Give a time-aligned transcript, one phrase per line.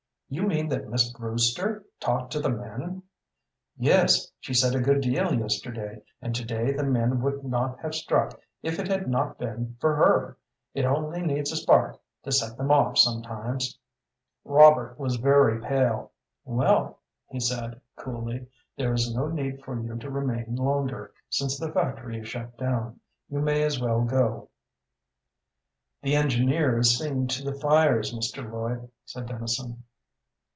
[0.33, 3.03] "You mean that Miss Brewster talked to the men?"
[3.75, 7.93] "Yes; she said a good deal yesterday, and to day the men would not have
[7.93, 10.37] struck if it had not been for her.
[10.73, 13.77] It only needs a spark to set them off sometimes."
[14.45, 16.13] Robert was very pale.
[16.45, 18.47] "Well," he said, coolly,
[18.77, 23.01] "there is no need for you to remain longer, since the factory is shut down.
[23.27, 24.47] You may as well go."
[26.03, 28.49] "The engineer is seeing to the fires, Mr.
[28.49, 29.83] Lloyd," said Dennison.